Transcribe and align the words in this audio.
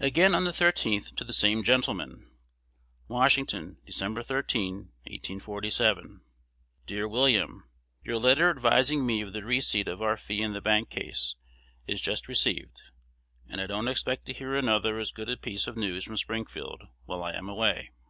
Again 0.00 0.34
on 0.34 0.44
the 0.44 0.50
13th, 0.50 1.16
to 1.16 1.24
the 1.24 1.32
same 1.32 1.62
gentleman: 1.64 2.30
Washington, 3.08 3.78
Dec. 3.88 4.26
13, 4.26 4.74
1847. 5.06 6.20
Dear 6.86 7.08
William, 7.08 7.70
Your 8.04 8.18
letter 8.18 8.50
advising 8.50 9.06
me 9.06 9.22
of 9.22 9.32
the 9.32 9.42
receipt 9.46 9.88
of 9.88 10.02
our 10.02 10.18
fee 10.18 10.42
in 10.42 10.52
the 10.52 10.60
bank 10.60 10.90
case 10.90 11.36
is 11.86 12.02
just 12.02 12.28
received, 12.28 12.82
and 13.48 13.62
I 13.62 13.66
don't 13.66 13.88
expect 13.88 14.26
to 14.26 14.34
hear 14.34 14.54
another 14.54 14.98
as 14.98 15.10
good 15.10 15.30
a 15.30 15.38
piece 15.38 15.66
of 15.66 15.78
news 15.78 16.04
from 16.04 16.18
Springfield 16.18 16.82
while 17.06 17.22
I 17.22 17.32
am 17.32 17.48
away. 17.48 17.92